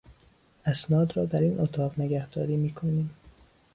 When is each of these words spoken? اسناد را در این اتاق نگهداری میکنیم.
اسناد 0.65 1.17
را 1.17 1.25
در 1.25 1.39
این 1.41 1.59
اتاق 1.59 1.99
نگهداری 2.01 2.57
میکنیم. 2.57 3.09